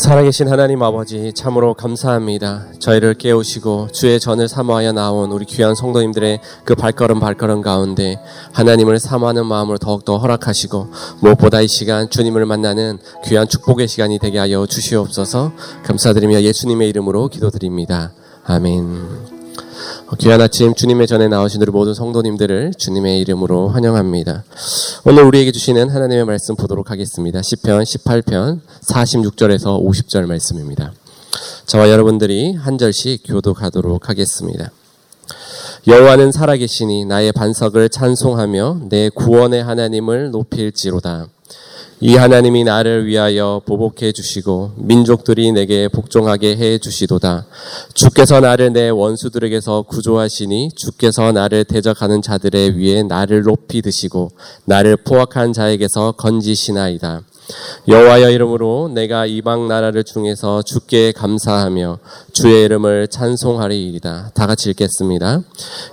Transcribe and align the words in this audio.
살아계신 0.00 0.48
하나님 0.48 0.82
아버지 0.82 1.30
참으로 1.34 1.74
감사합니다. 1.74 2.64
저희를 2.78 3.12
깨우시고 3.12 3.88
주의 3.92 4.18
전을 4.18 4.48
사모하여 4.48 4.92
나온 4.92 5.30
우리 5.30 5.44
귀한 5.44 5.74
성도님들의 5.74 6.40
그 6.64 6.74
발걸음 6.74 7.20
발걸음 7.20 7.60
가운데 7.60 8.18
하나님을 8.54 8.98
사모하는 8.98 9.44
마음을 9.44 9.76
더욱더 9.76 10.16
허락하시고 10.16 10.88
무엇보다 11.20 11.60
이 11.60 11.68
시간 11.68 12.08
주님을 12.08 12.46
만나는 12.46 12.98
귀한 13.26 13.46
축복의 13.46 13.88
시간이 13.88 14.18
되게 14.18 14.38
하여 14.38 14.64
주시옵소서 14.64 15.52
감사드리며 15.84 16.40
예수님의 16.40 16.88
이름으로 16.88 17.28
기도드립니다. 17.28 18.12
아멘. 18.44 19.39
귀한 20.18 20.40
아침 20.40 20.74
주님의 20.74 21.06
전에 21.06 21.28
나오신 21.28 21.62
우리 21.62 21.70
모든 21.70 21.94
성도님들을 21.94 22.74
주님의 22.76 23.20
이름으로 23.20 23.68
환영합니다. 23.68 24.42
오늘 25.04 25.22
우리에게 25.22 25.52
주시는 25.52 25.88
하나님의 25.88 26.24
말씀 26.24 26.56
보도록 26.56 26.90
하겠습니다. 26.90 27.40
10편 27.40 27.82
18편 27.84 28.60
46절에서 28.88 29.80
50절 29.80 30.26
말씀입니다. 30.26 30.92
저와 31.66 31.90
여러분들이 31.90 32.54
한 32.54 32.76
절씩 32.76 33.22
교독하도록 33.24 34.08
하겠습니다. 34.08 34.72
여호와는 35.86 36.32
살아계시니 36.32 37.04
나의 37.04 37.30
반석을 37.30 37.88
찬송하며 37.88 38.80
내 38.88 39.10
구원의 39.10 39.62
하나님을 39.62 40.32
높일지로다. 40.32 41.28
이 42.02 42.16
하나님이 42.16 42.64
나를 42.64 43.04
위하여 43.04 43.60
보복해 43.66 44.12
주시고 44.12 44.72
민족들이 44.76 45.52
내게 45.52 45.86
복종하게 45.86 46.56
해 46.56 46.78
주시도다. 46.78 47.44
주께서 47.92 48.40
나를 48.40 48.72
내 48.72 48.88
원수들에게서 48.88 49.82
구조하시니 49.82 50.70
주께서 50.76 51.30
나를 51.32 51.64
대적하는 51.64 52.22
자들의 52.22 52.78
위에 52.78 53.02
나를 53.02 53.42
높이 53.42 53.82
드시고 53.82 54.30
나를 54.64 54.96
포악한 54.96 55.52
자에게서 55.52 56.12
건지시나이다. 56.12 57.20
여호와의 57.88 58.34
이름으로 58.34 58.90
내가 58.94 59.26
이방 59.26 59.68
나라를 59.68 60.04
중에서 60.04 60.62
주께 60.62 61.12
감사하며 61.12 61.98
주의 62.32 62.64
이름을 62.64 63.08
찬송하리이다. 63.08 64.30
다 64.34 64.46
같이 64.46 64.70
읽겠습니다. 64.70 65.40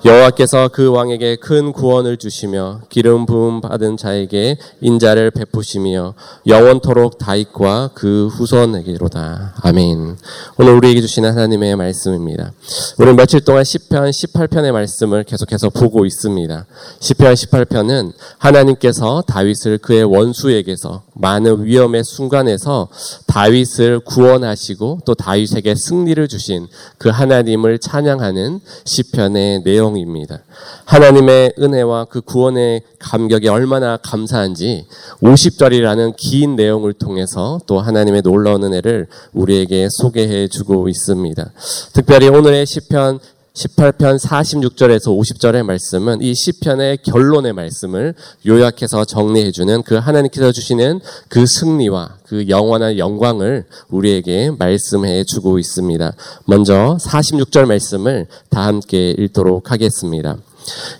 여호와께서 0.05 0.69
그 0.69 0.89
왕에게 0.91 1.37
큰 1.37 1.71
구원을 1.71 2.17
주시며 2.17 2.81
기름 2.89 3.25
부음 3.25 3.61
받은 3.61 3.97
자에게 3.97 4.57
인자를 4.81 5.31
베푸시며 5.31 6.13
영원토록 6.45 7.17
다윗과 7.17 7.91
그 7.93 8.27
후손에게로다. 8.27 9.55
아멘. 9.63 10.17
오늘 10.57 10.73
우리에게 10.75 11.01
주시는 11.01 11.31
하나님의 11.31 11.75
말씀입니다. 11.75 12.51
우리 12.97 13.13
며칠 13.13 13.41
동안 13.41 13.63
10편, 13.63 14.09
18편의 14.09 14.71
말씀을 14.71 15.23
계속해서 15.23 15.69
보고 15.69 16.05
있습니다. 16.05 16.65
10편, 16.99 17.33
18편은 17.33 18.13
하나님께서 18.37 19.23
다윗을 19.27 19.79
그의 19.79 20.03
원수에게서 20.03 21.03
많은 21.13 21.46
위험의 21.49 22.03
순간에서 22.03 22.89
다윗을 23.27 23.99
구원하시고 23.99 24.99
또 25.05 25.13
다윗에게 25.13 25.75
승리를 25.75 26.27
주신 26.27 26.67
그 26.97 27.09
하나님을 27.09 27.79
찬양하는 27.79 28.59
시편의 28.85 29.61
내용입니다. 29.63 30.39
하나님의 30.85 31.53
은혜와 31.59 32.05
그 32.05 32.21
구원의 32.21 32.81
감격이 32.99 33.47
얼마나 33.47 33.97
감사한지 33.97 34.85
50절이라는 35.21 36.15
긴 36.17 36.55
내용을 36.55 36.93
통해서 36.93 37.59
또 37.67 37.79
하나님의 37.79 38.21
놀라운 38.21 38.63
은혜를 38.63 39.07
우리에게 39.33 39.87
소개해 39.91 40.47
주고 40.47 40.89
있습니다. 40.89 41.51
특별히 41.93 42.29
오늘의 42.29 42.65
시편 42.65 43.19
18편 43.57 44.19
46절에서 44.19 45.07
50절의 45.07 45.63
말씀은 45.63 46.21
이 46.21 46.35
시편의 46.35 46.99
결론의 47.01 47.53
말씀을 47.53 48.13
요약해서 48.45 49.03
정리해 49.03 49.51
주는 49.51 49.81
그 49.81 49.95
하나님께서 49.95 50.51
주시는 50.51 50.99
그 51.27 51.47
승리와 51.47 52.17
그 52.27 52.47
영원한 52.49 52.99
영광을 52.99 53.65
우리에게 53.89 54.51
말씀해 54.59 55.23
주고 55.23 55.57
있습니다. 55.57 56.13
먼저 56.45 56.97
46절 57.01 57.65
말씀을 57.65 58.27
다 58.51 58.67
함께 58.67 59.15
읽도록 59.17 59.71
하겠습니다. 59.71 60.37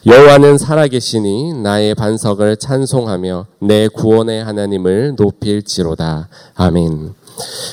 여호와는 0.08 0.58
살아계시니 0.58 1.62
나의 1.62 1.94
반석을 1.94 2.58
찬송하며 2.58 3.46
내 3.60 3.88
구원의 3.88 4.44
하나님을 4.44 5.14
높일지로다. 5.16 6.30
아멘. 6.56 7.27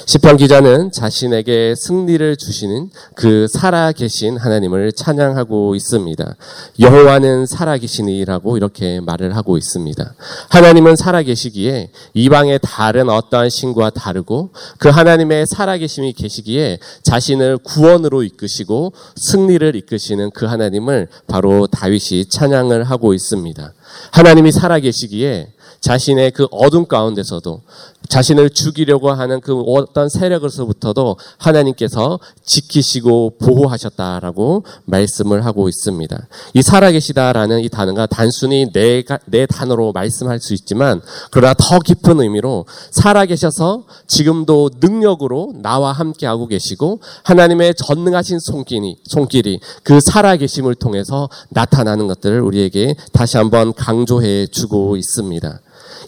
시편 0.06 0.36
기자는 0.36 0.92
자신에게 0.92 1.74
승리를 1.76 2.36
주시는 2.36 2.90
그 3.14 3.46
살아계신 3.48 4.36
하나님을 4.36 4.92
찬양하고 4.92 5.74
있습니다. 5.74 6.36
여호와는 6.80 7.46
살아계시니라고 7.46 8.56
이렇게 8.56 9.00
말을 9.00 9.36
하고 9.36 9.56
있습니다. 9.56 10.14
하나님은 10.50 10.96
살아계시기에 10.96 11.90
이방의 12.14 12.60
다른 12.62 13.08
어떠한 13.08 13.50
신과 13.50 13.90
다르고 13.90 14.50
그 14.78 14.88
하나님의 14.88 15.46
살아계심이 15.46 16.12
계시기에 16.12 16.78
자신을 17.02 17.58
구원으로 17.58 18.22
이끄시고 18.22 18.92
승리를 19.16 19.74
이끄시는 19.76 20.30
그 20.32 20.46
하나님을 20.46 21.08
바로 21.26 21.66
다윗이 21.66 22.26
찬양을 22.28 22.84
하고 22.84 23.14
있습니다. 23.14 23.72
하나님이 24.10 24.52
살아계시기에 24.52 25.48
자신의 25.80 26.30
그 26.30 26.46
어둠 26.50 26.86
가운데서도 26.86 27.60
자신을 28.08 28.50
죽이려고 28.50 29.10
하는 29.10 29.40
그 29.40 29.60
어떤 29.62 30.08
세력으로서부터도 30.08 31.16
하나님께서 31.38 32.18
지키시고 32.44 33.38
보호하셨다라고 33.38 34.64
말씀을 34.84 35.44
하고 35.44 35.68
있습니다. 35.68 36.28
이 36.54 36.62
살아계시다라는 36.62 37.60
이 37.60 37.68
단어가 37.68 38.06
단순히 38.06 38.70
내가, 38.72 39.18
내 39.26 39.46
단어로 39.46 39.92
말씀할 39.92 40.40
수 40.40 40.54
있지만 40.54 41.00
그러나 41.30 41.54
더 41.54 41.78
깊은 41.78 42.20
의미로 42.20 42.66
살아계셔서 42.90 43.84
지금도 44.06 44.70
능력으로 44.80 45.54
나와 45.62 45.92
함께하고 45.92 46.46
계시고 46.46 47.00
하나님의 47.24 47.74
전능하신 47.74 48.38
손길이, 48.40 48.96
손길이 49.04 49.60
그 49.82 50.00
살아계심을 50.00 50.74
통해서 50.74 51.28
나타나는 51.50 52.06
것들을 52.06 52.40
우리에게 52.40 52.94
다시 53.12 53.36
한번 53.36 53.72
강조해 53.72 54.46
주고 54.46 54.96
있습니다. 54.96 55.60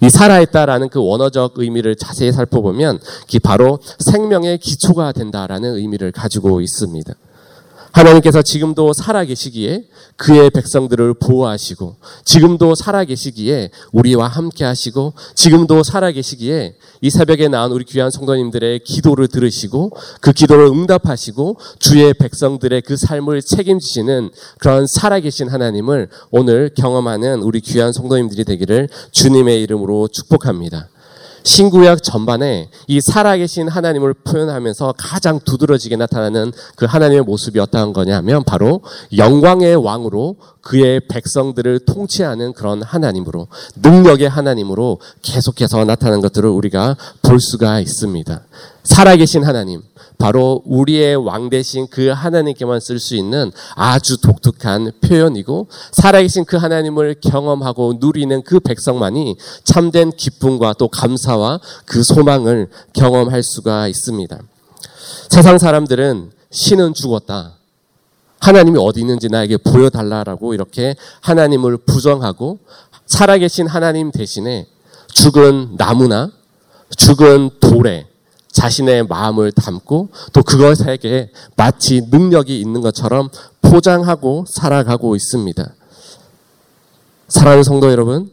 이 0.02 0.10
살아있다라는 0.10 0.88
그 0.88 1.00
원어적 1.02 1.54
의미를 1.56 1.96
자세히 1.96 2.32
살펴보면 2.32 2.98
바로 3.42 3.78
생명의 3.98 4.58
기초가 4.58 5.12
된다라는 5.12 5.74
의미를 5.76 6.12
가지고 6.12 6.60
있습니다. 6.60 7.14
하나님께서 7.96 8.42
지금도 8.42 8.92
살아계시기에 8.92 9.84
그의 10.16 10.50
백성들을 10.50 11.14
보호하시고 11.14 11.96
지금도 12.26 12.74
살아계시기에 12.74 13.70
우리와 13.92 14.28
함께 14.28 14.64
하시고 14.64 15.14
지금도 15.34 15.82
살아계시기에 15.82 16.74
이 17.00 17.10
새벽에 17.10 17.48
나온 17.48 17.72
우리 17.72 17.84
귀한 17.84 18.10
성도님들의 18.10 18.80
기도를 18.80 19.28
들으시고 19.28 19.92
그 20.20 20.32
기도를 20.32 20.66
응답하시고 20.66 21.56
주의 21.78 22.12
백성들의 22.12 22.82
그 22.82 22.98
삶을 22.98 23.40
책임지시는 23.40 24.30
그런 24.58 24.86
살아계신 24.86 25.48
하나님을 25.48 26.10
오늘 26.30 26.70
경험하는 26.76 27.40
우리 27.40 27.60
귀한 27.60 27.94
성도님들이 27.94 28.44
되기를 28.44 28.90
주님의 29.12 29.62
이름으로 29.62 30.08
축복합니다. 30.08 30.90
신구약 31.46 32.02
전반에 32.02 32.68
이 32.88 33.00
살아계신 33.00 33.68
하나님을 33.68 34.14
표현하면서 34.14 34.94
가장 34.98 35.38
두드러지게 35.38 35.94
나타나는 35.94 36.50
그 36.74 36.86
하나님의 36.86 37.22
모습이 37.22 37.60
어떠한 37.60 37.92
거냐면 37.92 38.42
바로 38.42 38.82
영광의 39.16 39.76
왕으로 39.76 40.36
그의 40.60 41.00
백성들을 41.08 41.86
통치하는 41.86 42.52
그런 42.52 42.82
하나님으로 42.82 43.46
능력의 43.76 44.28
하나님으로 44.28 44.98
계속해서 45.22 45.84
나타나는 45.84 46.20
것들을 46.20 46.50
우리가 46.50 46.96
볼 47.22 47.38
수가 47.38 47.78
있습니다. 47.78 48.42
살아계신 48.82 49.44
하나님, 49.44 49.82
바로 50.18 50.62
우리의 50.64 51.16
왕 51.16 51.50
대신 51.50 51.86
그 51.88 52.08
하나님께만 52.08 52.80
쓸 52.80 52.98
수 52.98 53.16
있는 53.16 53.52
아주 53.74 54.20
독특한 54.20 54.92
표현이고 55.00 55.68
살아계신 55.92 56.44
그 56.44 56.56
하나님을 56.56 57.16
경험하고 57.20 57.94
누리는 58.00 58.42
그 58.42 58.60
백성만이 58.60 59.36
참된 59.64 60.10
기쁨과 60.10 60.74
또 60.78 60.88
감사와 60.88 61.60
그 61.84 62.02
소망을 62.02 62.68
경험할 62.92 63.42
수가 63.42 63.88
있습니다. 63.88 64.38
세상 65.28 65.58
사람들은 65.58 66.30
신은 66.50 66.94
죽었다. 66.94 67.54
하나님이 68.40 68.78
어디 68.80 69.00
있는지 69.00 69.28
나에게 69.28 69.56
보여달라라고 69.58 70.54
이렇게 70.54 70.94
하나님을 71.20 71.78
부정하고 71.78 72.58
살아계신 73.06 73.66
하나님 73.66 74.10
대신에 74.10 74.66
죽은 75.08 75.76
나무나 75.76 76.30
죽은 76.96 77.50
돌에 77.60 78.06
자신의 78.56 79.06
마음을 79.06 79.52
담고 79.52 80.08
또 80.32 80.42
그것에게 80.42 81.30
마치 81.56 82.00
능력이 82.10 82.58
있는 82.58 82.80
것처럼 82.80 83.28
포장하고 83.60 84.46
살아가고 84.48 85.14
있습니다. 85.14 85.74
사랑하는 87.28 87.64
성도 87.64 87.90
여러분, 87.90 88.30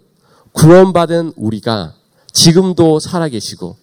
구원받은 0.54 1.34
우리가 1.36 1.94
지금도 2.32 3.00
살아계시고 3.00 3.76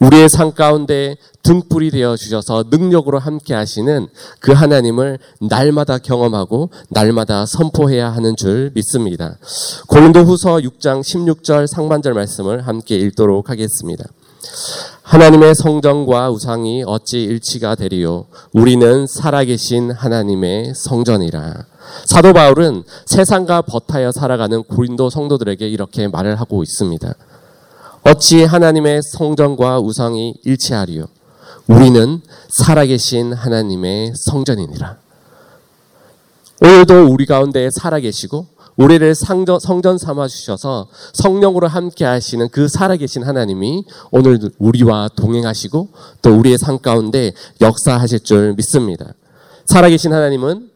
우리의 0.00 0.28
삶 0.28 0.52
가운데 0.52 1.16
등불이 1.42 1.90
되어 1.90 2.16
주셔서 2.16 2.64
능력으로 2.70 3.20
함께 3.20 3.54
하시는 3.54 4.08
그 4.40 4.52
하나님을 4.52 5.18
날마다 5.40 5.98
경험하고 5.98 6.70
날마다 6.88 7.46
선포해야 7.46 8.10
하는 8.10 8.34
줄 8.36 8.72
믿습니다. 8.74 9.38
고린도후서 9.86 10.58
6장 10.58 11.02
16절 11.02 11.68
상반절 11.68 12.14
말씀을 12.14 12.66
함께 12.66 12.96
읽도록 12.96 13.50
하겠습니다. 13.50 14.04
하나님의 15.08 15.54
성전과 15.54 16.30
우상이 16.30 16.84
어찌 16.86 17.22
일치가 17.22 17.74
되리요? 17.74 18.26
우리는 18.52 19.06
살아계신 19.06 19.90
하나님의 19.90 20.74
성전이라. 20.76 21.64
사도 22.04 22.34
바울은 22.34 22.82
세상과 23.06 23.62
버타여 23.62 24.12
살아가는 24.12 24.62
고린도 24.64 25.08
성도들에게 25.08 25.66
이렇게 25.66 26.08
말을 26.08 26.38
하고 26.38 26.62
있습니다. 26.62 27.14
어찌 28.04 28.44
하나님의 28.44 29.00
성전과 29.02 29.80
우상이 29.80 30.34
일치하리요? 30.44 31.06
우리는 31.68 32.20
살아계신 32.50 33.32
하나님의 33.32 34.12
성전이니라. 34.14 34.98
오늘도 36.60 37.06
우리 37.06 37.24
가운데 37.24 37.70
살아계시고 37.70 38.46
우리를 38.78 39.14
상전, 39.14 39.58
성전 39.58 39.98
삼아 39.98 40.28
주셔서 40.28 40.88
성령으로 41.12 41.66
함께 41.66 42.04
하시는 42.04 42.48
그 42.48 42.68
살아계신 42.68 43.24
하나님이 43.24 43.84
오늘 44.12 44.38
우리와 44.58 45.10
동행하시고 45.16 45.88
또 46.22 46.38
우리의 46.38 46.58
삶 46.58 46.78
가운데 46.78 47.32
역사하실 47.60 48.20
줄 48.20 48.54
믿습니다. 48.54 49.12
살아계신 49.66 50.12
하나님은 50.12 50.70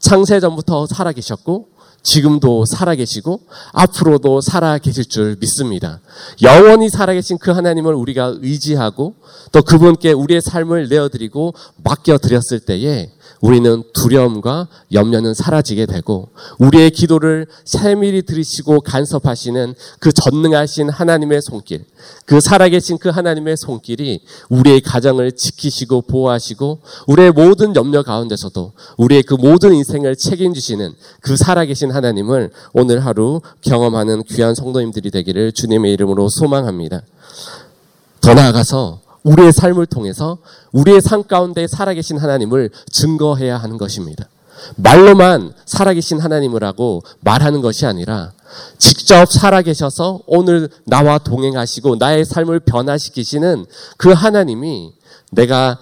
창세 0.00 0.40
전부터 0.40 0.86
살아계셨고 0.86 1.68
지금도 2.02 2.66
살아계시고 2.66 3.40
앞으로도 3.72 4.42
살아계실 4.42 5.06
줄 5.06 5.36
믿습니다. 5.40 6.00
영원히 6.42 6.90
살아계신 6.90 7.38
그 7.38 7.50
하나님을 7.52 7.94
우리가 7.94 8.34
의지하고 8.42 9.14
또 9.52 9.62
그분께 9.62 10.12
우리의 10.12 10.42
삶을 10.42 10.88
내어드리고 10.88 11.54
맡겨드렸을 11.82 12.60
때에 12.60 13.10
우리는 13.44 13.82
두려움과 13.92 14.68
염려는 14.94 15.34
사라지게 15.34 15.84
되고 15.84 16.30
우리의 16.58 16.90
기도를 16.90 17.46
세밀히 17.66 18.22
들으시고 18.22 18.80
간섭하시는 18.80 19.74
그 19.98 20.12
전능하신 20.12 20.88
하나님의 20.88 21.42
손길, 21.42 21.84
그 22.24 22.40
살아계신 22.40 22.96
그 22.96 23.10
하나님의 23.10 23.58
손길이 23.58 24.22
우리의 24.48 24.80
가정을 24.80 25.32
지키시고 25.32 26.02
보호하시고 26.08 26.78
우리의 27.06 27.32
모든 27.32 27.76
염려 27.76 28.02
가운데서도 28.02 28.72
우리의 28.96 29.24
그 29.24 29.34
모든 29.34 29.74
인생을 29.74 30.16
책임지시는 30.16 30.94
그 31.20 31.36
살아계신 31.36 31.90
하나님을 31.90 32.50
오늘 32.72 33.04
하루 33.04 33.42
경험하는 33.60 34.22
귀한 34.22 34.54
성도님들이 34.54 35.10
되기를 35.10 35.52
주님의 35.52 35.92
이름으로 35.92 36.30
소망합니다. 36.30 37.02
더 38.22 38.32
나아가서 38.32 39.03
우리의 39.24 39.52
삶을 39.52 39.86
통해서 39.86 40.38
우리의 40.72 41.00
삶 41.00 41.24
가운데 41.24 41.66
살아계신 41.66 42.18
하나님을 42.18 42.70
증거해야 42.92 43.58
하는 43.58 43.78
것입니다. 43.78 44.28
말로만 44.76 45.52
살아계신 45.66 46.20
하나님을 46.20 46.62
하고 46.62 47.02
말하는 47.20 47.60
것이 47.60 47.86
아니라 47.86 48.32
직접 48.78 49.30
살아계셔서 49.30 50.20
오늘 50.26 50.68
나와 50.84 51.18
동행하시고 51.18 51.96
나의 51.96 52.24
삶을 52.24 52.60
변화시키시는 52.60 53.66
그 53.96 54.12
하나님이 54.12 54.92
내가 55.32 55.78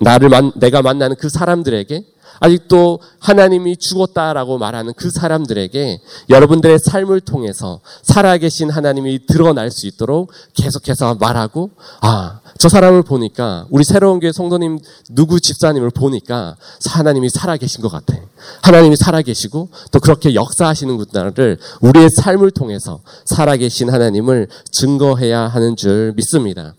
나를 0.00 0.28
만, 0.28 0.52
내가 0.54 0.80
만나는 0.82 1.16
그 1.16 1.28
사람들에게 1.28 2.04
아직도 2.40 3.00
하나님이 3.20 3.76
죽었다라고 3.76 4.58
말하는 4.58 4.92
그 4.96 5.10
사람들에게 5.10 6.00
여러분들의 6.30 6.78
삶을 6.78 7.20
통해서 7.20 7.80
살아계신 8.02 8.70
하나님이 8.70 9.26
드러날 9.26 9.70
수 9.70 9.86
있도록 9.86 10.30
계속해서 10.54 11.16
말하고 11.16 11.70
아, 12.00 12.40
저 12.58 12.68
사람을 12.68 13.02
보니까 13.02 13.66
우리 13.70 13.84
새로운 13.84 14.20
교회 14.20 14.32
성도님 14.32 14.78
누구 15.10 15.40
집사님을 15.40 15.90
보니까 15.90 16.56
하나님이 16.86 17.28
살아계신 17.30 17.82
것 17.82 17.90
같아. 17.90 18.16
하나님이 18.62 18.96
살아계시고 18.96 19.68
또 19.90 20.00
그렇게 20.00 20.34
역사하시는 20.34 20.96
분들을 20.96 21.58
우리의 21.80 22.08
삶을 22.10 22.50
통해서 22.50 23.00
살아계신 23.24 23.90
하나님을 23.90 24.48
증거해야 24.70 25.48
하는 25.48 25.76
줄 25.76 26.12
믿습니다. 26.16 26.74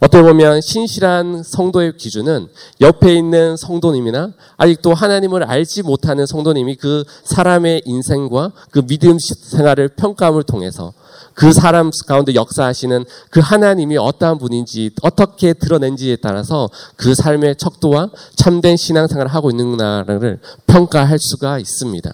어떻게 0.00 0.22
보면 0.22 0.60
신실한 0.60 1.42
성도의 1.42 1.96
기준은 1.96 2.46
옆에 2.80 3.14
있는 3.16 3.56
성도님이나 3.56 4.32
아직도 4.56 4.94
하나님을 4.94 5.42
알지 5.42 5.82
못하는 5.82 6.24
성도님이 6.24 6.76
그 6.76 7.02
사람의 7.24 7.82
인생과 7.84 8.52
그 8.70 8.82
믿음 8.82 9.18
생활을 9.18 9.88
평가함을 9.88 10.44
통해서 10.44 10.92
그 11.34 11.52
사람 11.52 11.90
가운데 12.06 12.34
역사하시는 12.34 13.04
그 13.30 13.40
하나님이 13.40 13.96
어떠한 13.96 14.38
분인지 14.38 14.90
어떻게 15.02 15.52
드러낸지에 15.52 16.16
따라서 16.16 16.68
그 16.96 17.14
삶의 17.14 17.56
척도와 17.56 18.10
참된 18.36 18.76
신앙생활을 18.76 19.32
하고 19.32 19.50
있는가를 19.50 20.40
평가할 20.66 21.18
수가 21.18 21.58
있습니다. 21.58 22.12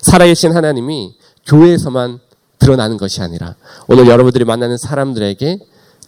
살아계신 0.00 0.52
하나님이 0.52 1.14
교회에서만 1.46 2.18
드러나는 2.58 2.96
것이 2.96 3.20
아니라 3.22 3.56
오늘 3.88 4.06
여러분들이 4.06 4.44
만나는 4.44 4.76
사람들에게 4.78 5.58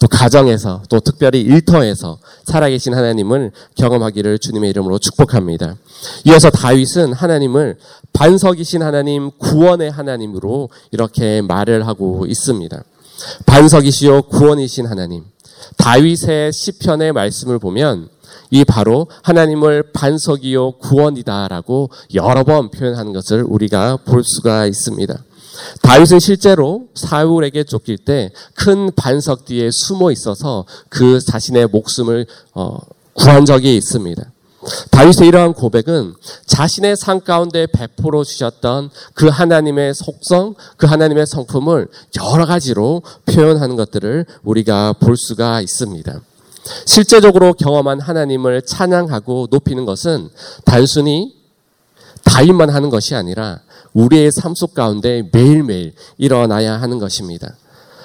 또 0.03 0.09
가정에서 0.09 0.83
또 0.89 0.99
특별히 0.99 1.43
일터에서 1.43 2.19
살아계신 2.45 2.93
하나님을 2.93 3.53
경험하기를 3.77 4.41
주님의 4.41 4.71
이름으로 4.71 4.99
축복합니다. 4.99 5.77
이어서 6.25 6.51
다윗은 6.51 7.13
하나님을 7.13 7.77
반석이신 8.13 8.83
하나님, 8.83 9.31
구원의 9.39 9.93
하나님으로 9.93 10.71
이렇게 10.91 11.41
말을 11.43 11.87
하고 11.87 12.27
있습니다. 12.27 12.83
반석이시요 13.47 14.23
구원이신 14.23 14.87
하나님. 14.87 15.23
다윗의 15.77 16.53
시편의 16.53 17.13
말씀을 17.13 17.61
보면 17.61 18.09
이 18.51 18.65
바로 18.65 19.07
하나님을 19.23 19.93
반석이요 19.93 20.79
구원이다라고 20.79 21.91
여러 22.15 22.43
번 22.43 22.73
표현하는 22.73 23.13
것을 23.13 23.45
우리가 23.47 23.99
볼 24.05 24.25
수가 24.25 24.67
있습니다. 24.67 25.23
다윗은 25.83 26.21
실제로 26.21 26.89
사울에게 26.95 27.65
쫓길 27.65 27.99
때 27.99 28.31
큰 28.55 28.91
반석 28.95 29.45
뒤에 29.45 29.71
숨어 29.73 30.13
있어서 30.13 30.65
그 30.89 31.21
자신의 31.21 31.67
목숨을 31.69 32.27
어, 32.55 32.79
구한 33.15 33.45
적이 33.45 33.77
있습니다. 33.77 34.23
다윗의 34.93 35.27
이러한 35.27 35.55
고백은 35.55 36.15
자신의 36.47 36.97
삶 36.97 37.21
가운데 37.21 37.67
베풀어 37.67 38.23
주셨던 38.23 38.91
그 39.15 39.27
하나님의 39.27 39.95
속성, 39.95 40.55
그 40.77 40.87
하나님의 40.87 41.27
성품을 41.27 41.89
여러 42.23 42.47
가지로 42.47 43.03
표현하는 43.27 43.75
것들을 43.75 44.27
우리가 44.45 44.93
볼 44.93 45.17
수가 45.17 45.61
있습니다. 45.61 46.21
실제적으로 46.87 47.55
경험한 47.55 48.01
하나님을 48.01 48.63
찬양하고 48.63 49.49
높이는 49.51 49.85
것은 49.85 50.29
단순히 50.65 51.35
다윗만 52.25 52.71
하는 52.71 52.91
것이 52.91 53.15
아니라 53.15 53.61
우리의 53.93 54.31
삶 54.33 54.55
속 54.55 54.75
가운데 54.75 55.29
매일매일 55.33 55.95
일어나야 56.19 56.81
하는 56.81 56.99
것입니다. 56.99 57.55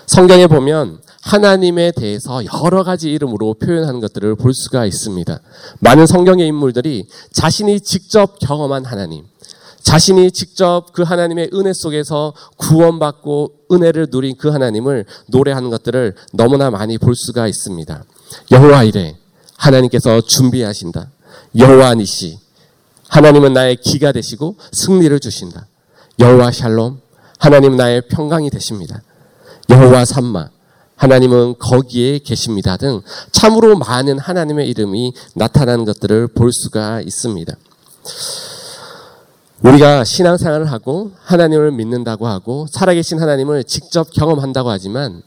성경에 0.06 0.48
보면 0.48 1.00
하나님에 1.22 1.92
대해서 1.92 2.42
여러 2.64 2.84
가지 2.84 3.12
이름으로 3.12 3.56
표현하는 3.56 4.00
것들을 4.00 4.36
볼 4.36 4.54
수가 4.54 4.86
있습니다. 4.86 5.40
많은 5.80 6.07
성경의 6.07 6.47
인물들이 6.47 7.06
자신이 7.33 7.81
직접 7.81 8.40
경험한 8.40 8.86
하나님, 8.86 9.26
자신이 9.81 10.31
직접 10.31 10.94
그 10.94 11.04
하나님의 11.04 11.50
은혜 11.54 11.74
속에서 11.74 12.33
구원받고 12.57 13.52
은혜를 13.71 14.07
누린 14.09 14.38
그 14.38 14.50
하나님을 14.50 15.06
노래하는 15.28 15.69
것들을 15.69 16.16
너무나 16.33 16.71
많이 16.71 16.97
볼 16.97 17.16
수가 17.16 17.47
있습니다. 17.47 18.04
여호와 18.52 18.83
이래 18.83 19.16
하나님께서 19.57 20.21
준비하신다. 20.21 21.12
여호와 21.57 21.95
니시 21.95 22.40
하나님은 23.09 23.54
나의 23.54 23.78
기가 23.78 24.11
되시고 24.11 24.57
승리를 24.71 25.19
주신다. 25.19 25.68
여호와 26.19 26.52
샬롬 26.52 26.99
하나님 27.40 27.76
나의 27.76 28.07
평강이 28.09 28.49
되십니다. 28.49 29.02
여호와 29.69 30.06
삼마 30.06 30.49
하나님은 30.95 31.59
거기에 31.59 32.19
계십니다 32.19 32.76
등 32.76 33.02
참으로 33.31 33.78
많은 33.78 34.18
하나님의 34.18 34.68
이름이 34.69 35.14
나타나는 35.35 35.85
것들을 35.85 36.28
볼 36.30 36.52
수가 36.52 37.02
있습니다. 37.02 37.54
우리가 39.64 40.04
신앙생활을 40.04 40.71
하고 40.71 41.11
하나님을 41.23 41.71
믿는다고 41.71 42.28
하고 42.28 42.68
살아계신 42.69 43.19
하나님을 43.19 43.64
직접 43.64 44.11
경험한다고 44.11 44.69
하지만 44.69 45.23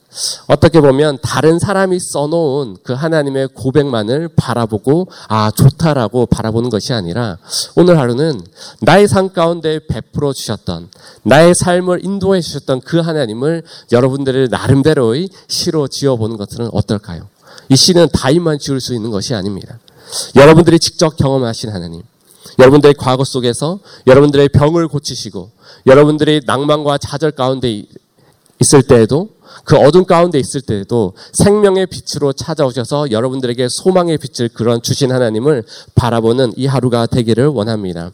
어떻게 0.46 0.80
보면 0.80 1.18
다른 1.20 1.58
사람이 1.58 1.98
써놓은 1.98 2.76
그 2.84 2.92
하나님의 2.92 3.48
고백만을 3.54 4.28
바라보고 4.36 5.08
아 5.26 5.50
좋다라고 5.50 6.26
바라보는 6.26 6.70
것이 6.70 6.92
아니라 6.92 7.38
오늘 7.74 7.98
하루는 7.98 8.40
나의 8.82 9.08
삶 9.08 9.30
가운데 9.30 9.80
베풀어 9.88 10.32
주셨던 10.32 10.90
나의 11.24 11.54
삶을 11.56 12.04
인도해 12.04 12.40
주셨던 12.40 12.82
그 12.82 13.00
하나님을 13.00 13.64
여러분들의 13.90 14.48
나름대로의 14.48 15.28
시로 15.48 15.88
지어보는 15.88 16.36
것은 16.36 16.68
어떨까요? 16.72 17.26
이 17.68 17.76
시는 17.76 18.08
다인만 18.12 18.60
지을 18.60 18.80
수 18.80 18.94
있는 18.94 19.10
것이 19.10 19.34
아닙니다. 19.34 19.78
여러분들이 20.36 20.78
직접 20.78 21.16
경험하신 21.16 21.70
하나님 21.70 22.02
여러분들의 22.58 22.94
과거 22.94 23.24
속에서 23.24 23.80
여러분들의 24.06 24.48
병을 24.50 24.88
고치시고 24.88 25.50
여러분들이 25.86 26.40
낭만과 26.46 26.98
좌절 26.98 27.32
가운데 27.32 27.84
있을 28.60 28.82
때에도 28.82 29.30
그 29.64 29.76
어둠 29.76 30.04
가운데 30.04 30.38
있을 30.38 30.60
때도 30.60 31.14
생명의 31.32 31.86
빛으로 31.86 32.32
찾아오셔서 32.32 33.10
여러분들에게 33.10 33.68
소망의 33.68 34.18
빛을 34.18 34.50
그런 34.52 34.82
주신 34.82 35.12
하나님을 35.12 35.64
바라보는 35.94 36.54
이 36.56 36.66
하루가 36.66 37.06
되기를 37.06 37.46
원합니다. 37.48 38.10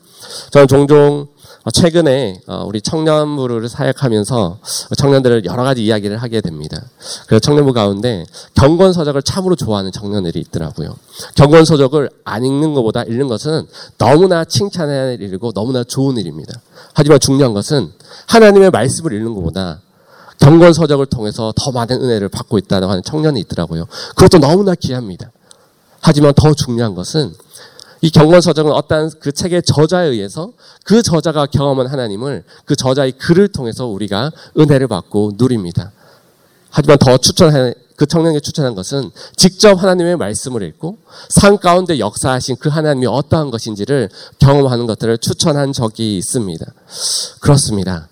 저는 0.51 0.69
종종 0.69 1.29
최근에 1.73 2.43
어, 2.47 2.65
우리 2.65 2.81
청년부를 2.81 3.69
사역하면서 3.69 4.59
청년들을 4.97 5.45
여러 5.47 5.65
가지 5.65 5.85
이야기를 5.85 6.17
하게 6.17 6.41
됩니다. 6.41 6.81
그래서 7.27 7.41
청년부 7.41 7.73
가운데 7.73 8.25
경건서적을 8.55 9.23
참으로 9.23 9.57
좋아하는 9.57 9.91
청년들이 9.91 10.39
있더라고요. 10.41 10.95
경건서적을 11.35 12.11
안 12.25 12.45
읽는 12.45 12.75
것보다 12.75 13.03
읽는 13.03 13.27
것은 13.27 13.67
너무나 13.99 14.45
칭찬해야 14.45 15.03
할 15.03 15.21
일이고 15.21 15.53
너무나 15.53 15.83
좋은 15.83 16.17
일입니다. 16.17 16.61
하지만 16.95 17.19
중요한 17.19 17.53
것은 17.53 17.91
하나님의 18.29 18.71
말씀을 18.71 19.13
읽는 19.15 19.35
것보다 19.35 19.81
경건 20.39 20.73
서적을 20.73 21.07
통해서 21.07 21.53
더 21.57 21.73
많은 21.73 22.03
은혜를 22.03 22.29
받고 22.29 22.59
있다는 22.59 22.89
하는 22.89 23.03
청년이 23.03 23.41
있더라고요. 23.41 23.87
그것도 24.17 24.39
너무나 24.39 24.75
귀합니다. 24.75 25.31
하지만 26.01 26.33
더 26.35 26.55
중요한 26.55 26.95
것은 26.95 27.33
이 28.03 28.11
경건 28.11 28.41
서적은 28.41 28.71
어떠한 28.73 29.11
그 29.21 29.33
책의 29.33 29.63
저자에 29.63 30.09
의해서 30.09 30.53
그 30.85 31.03
저자가 31.03 31.47
경험한 31.47 31.87
하나님을 31.87 32.45
그 32.65 32.77
저자의 32.77 33.13
글을 33.13 33.49
통해서 33.49 33.87
우리가 33.87 34.31
은혜를 34.59 34.87
받고 34.89 35.33
누립니다. 35.37 35.93
하지만 36.71 36.99
더 36.99 37.17
추천한 37.17 37.73
그 37.97 38.05
청년에게 38.05 38.41
추천한 38.41 38.75
것은 38.75 39.11
직접 39.37 39.83
하나님의 39.83 40.17
말씀을 40.17 40.63
읽고 40.63 40.99
산 41.31 41.57
가운데 41.57 41.99
역사하신 41.99 42.57
그 42.61 42.69
하나님이 42.69 43.07
어떠한 43.07 43.51
것인지를 43.51 44.11
경험하는 44.39 44.87
것들을 44.87 45.17
추천한 45.19 45.73
적이 45.73 46.19
있습니다. 46.19 46.67
그렇습니다. 47.41 48.09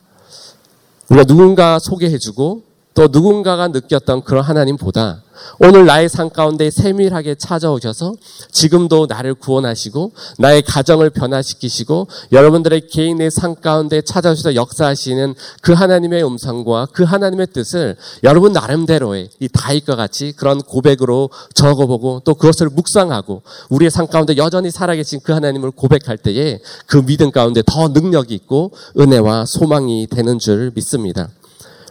우리가 1.11 1.25
누군가 1.25 1.79
소개해주고 1.79 2.63
또 2.95 3.09
누군가가 3.11 3.69
느꼈던 3.69 4.23
그런 4.23 4.45
하나님보다 4.45 5.23
오늘 5.59 5.85
나의 5.87 6.09
삶 6.09 6.31
가운데 6.31 6.71
세밀하게 6.71 7.35
찾아오셔서 7.35 8.15
지금도 8.51 9.07
나를 9.09 9.35
구원하시고 9.35 10.13
나의 10.39 10.63
가정을 10.63 11.11
변화시키시고 11.11 12.07
여러분들의 12.33 12.89
개인의 12.89 13.31
삶 13.31 13.57
가운데 13.57 14.01
찾아오셔서 14.01 14.55
역사하시는 14.55 15.35
그 15.61 15.73
하나님의 15.73 16.25
음성과 16.25 16.89
그 16.93 17.03
하나님의 17.03 17.49
뜻을 17.53 17.97
여러분 18.23 18.53
나름대로의 18.53 19.29
이 19.41 19.49
다윗과 19.49 19.97
같이 19.97 20.33
그런 20.37 20.63
고백으로 20.63 21.31
적어보고 21.55 22.23
또 22.25 22.35
그것을 22.35 22.69
묵상하고 22.69 23.43
우리의 23.71 23.91
삶 23.91 24.07
가운데 24.07 24.37
여전히 24.37 24.71
살아계신 24.71 25.21
그 25.23 25.33
하나님을 25.33 25.73
고백할 25.73 26.17
때에 26.17 26.61
그 26.87 27.05
믿음 27.05 27.31
가운데 27.31 27.63
더 27.67 27.89
능력이 27.89 28.35
있고 28.35 28.73
은혜와 28.99 29.47
소망이 29.47 30.07
되는 30.07 30.39
줄 30.39 30.71
믿습니다. 30.75 31.29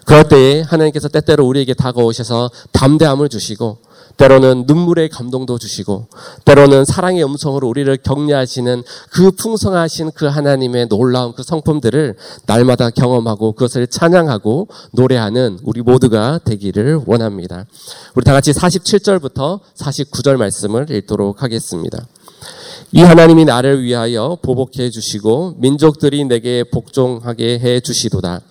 그럴 0.05 0.27
때에 0.27 0.61
하나님께서 0.61 1.07
때때로 1.07 1.45
우리에게 1.45 1.73
다가오셔서 1.73 2.49
담대함을 2.71 3.29
주시고 3.29 3.77
때로는 4.17 4.65
눈물의 4.67 5.09
감동도 5.09 5.57
주시고 5.57 6.07
때로는 6.45 6.85
사랑의 6.85 7.23
음성으로 7.23 7.67
우리를 7.67 7.95
격려하시는 7.97 8.83
그 9.09 9.31
풍성하신 9.31 10.11
그 10.13 10.25
하나님의 10.25 10.87
놀라운 10.87 11.33
그 11.33 11.43
성품들을 11.43 12.15
날마다 12.45 12.89
경험하고 12.91 13.53
그것을 13.53 13.87
찬양하고 13.87 14.67
노래하는 14.91 15.59
우리 15.63 15.81
모두가 15.81 16.39
되기를 16.45 17.01
원합니다. 17.05 17.65
우리 18.15 18.23
다 18.23 18.33
같이 18.33 18.51
47절부터 18.51 19.59
49절 19.77 20.37
말씀을 20.37 20.91
읽도록 20.91 21.41
하겠습니다. 21.41 22.05
이 22.95 23.01
하나님이 23.01 23.45
나를 23.45 23.81
위하여 23.81 24.37
보복해 24.39 24.91
주시고 24.91 25.55
민족들이 25.57 26.23
내게 26.25 26.63
복종하게 26.63 27.57
해 27.57 27.79
주시도다. 27.79 28.41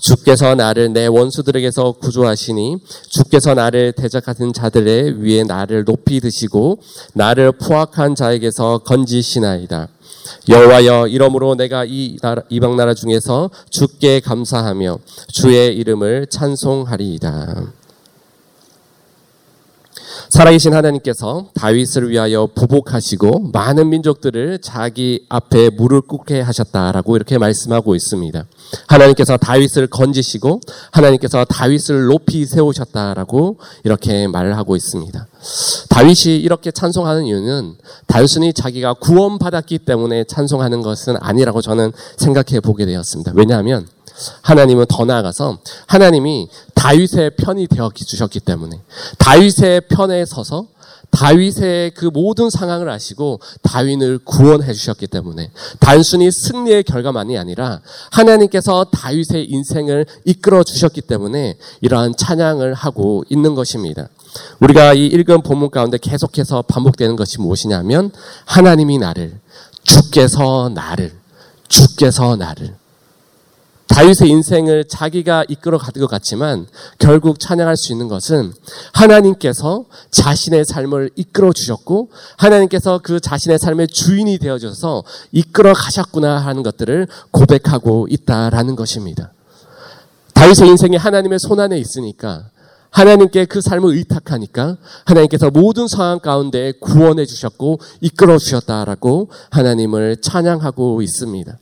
주께서 0.00 0.56
나를 0.56 0.92
내 0.92 1.06
원수들에게서 1.06 1.92
구조하시니 1.92 2.78
주께서 3.08 3.54
나를 3.54 3.92
대적하는 3.92 4.52
자들의 4.52 5.22
위에 5.22 5.44
나를 5.44 5.84
높이 5.84 6.18
드시고 6.18 6.80
나를 7.14 7.52
포악한 7.52 8.16
자에게서 8.16 8.78
건지시나이다. 8.78 9.86
여호와여 10.48 11.06
이러므로 11.06 11.54
내가 11.54 11.84
이 11.84 12.16
나라, 12.20 12.42
이방 12.48 12.76
나라 12.76 12.94
중에서 12.94 13.50
주께 13.70 14.18
감사하며 14.18 14.98
주의 15.28 15.76
이름을 15.76 16.26
찬송하리이다. 16.28 17.81
살아계신 20.32 20.72
하나님께서 20.72 21.48
다윗을 21.52 22.08
위하여 22.08 22.48
부복하시고 22.54 23.50
많은 23.52 23.90
민족들을 23.90 24.60
자기 24.62 25.26
앞에 25.28 25.68
무릎 25.68 26.08
꿇게 26.08 26.40
하셨다라고 26.40 27.16
이렇게 27.16 27.36
말씀하고 27.36 27.94
있습니다. 27.94 28.46
하나님께서 28.86 29.36
다윗을 29.36 29.88
건지시고 29.88 30.60
하나님께서 30.90 31.44
다윗을 31.44 32.06
높이 32.06 32.46
세우셨다라고 32.46 33.58
이렇게 33.84 34.26
말을 34.26 34.56
하고 34.56 34.74
있습니다. 34.74 35.26
다윗이 35.90 36.38
이렇게 36.38 36.70
찬송하는 36.70 37.26
이유는 37.26 37.74
단순히 38.06 38.54
자기가 38.54 38.94
구원받았기 38.94 39.80
때문에 39.80 40.24
찬송하는 40.24 40.80
것은 40.80 41.16
아니라고 41.20 41.60
저는 41.60 41.92
생각해 42.16 42.60
보게 42.60 42.86
되었습니다. 42.86 43.32
왜냐하면 43.34 43.86
하나님은 44.42 44.86
더 44.88 45.04
나아가서 45.04 45.58
하나님이 45.86 46.48
다윗의 46.74 47.36
편이 47.36 47.68
되어 47.68 47.90
주셨기 47.94 48.40
때문에 48.40 48.80
다윗의 49.18 49.82
편에 49.88 50.24
서서 50.24 50.66
다윗의 51.12 51.92
그 51.92 52.06
모든 52.06 52.50
상황을 52.50 52.88
아시고 52.88 53.40
다윗을 53.62 54.20
구원해 54.24 54.72
주셨기 54.72 55.06
때문에 55.06 55.50
단순히 55.78 56.30
승리의 56.32 56.84
결과만이 56.84 57.38
아니라 57.38 57.80
하나님께서 58.10 58.86
다윗의 58.90 59.50
인생을 59.50 60.06
이끌어 60.24 60.64
주셨기 60.64 61.02
때문에 61.02 61.56
이러한 61.82 62.14
찬양을 62.16 62.72
하고 62.74 63.24
있는 63.28 63.54
것입니다. 63.54 64.08
우리가 64.60 64.94
이 64.94 65.06
읽은 65.06 65.42
본문 65.42 65.70
가운데 65.70 65.98
계속해서 65.98 66.62
반복되는 66.62 67.16
것이 67.16 67.38
무엇이냐면 67.40 68.10
하나님이 68.46 68.96
나를 68.96 69.38
주께서 69.84 70.70
나를 70.74 71.12
주께서 71.68 72.36
나를 72.36 72.74
다윗의 73.92 74.30
인생을 74.30 74.84
자기가 74.88 75.44
이끌어 75.48 75.76
가는 75.76 76.00
것 76.00 76.08
같지만 76.08 76.66
결국 76.98 77.38
찬양할 77.38 77.76
수 77.76 77.92
있는 77.92 78.08
것은 78.08 78.54
하나님께서 78.94 79.84
자신의 80.10 80.64
삶을 80.64 81.10
이끌어 81.14 81.52
주셨고 81.52 82.08
하나님께서 82.38 83.00
그 83.02 83.20
자신의 83.20 83.58
삶의 83.58 83.88
주인이 83.88 84.38
되어 84.38 84.58
주셔서 84.58 85.04
이끌어 85.30 85.74
가셨구나 85.74 86.38
하는 86.38 86.62
것들을 86.62 87.06
고백하고 87.32 88.06
있다라는 88.08 88.76
것입니다. 88.76 89.30
다윗의 90.32 90.68
인생이 90.68 90.96
하나님의 90.96 91.38
손 91.38 91.60
안에 91.60 91.78
있으니까 91.78 92.46
하나님께 92.88 93.44
그 93.44 93.60
삶을 93.60 93.94
의탁하니까 93.94 94.78
하나님께서 95.04 95.50
모든 95.50 95.86
상황 95.86 96.18
가운데 96.18 96.72
구원해 96.80 97.26
주셨고 97.26 97.78
이끌어 98.00 98.38
주셨다라고 98.38 99.28
하나님을 99.50 100.16
찬양하고 100.22 101.02
있습니다. 101.02 101.58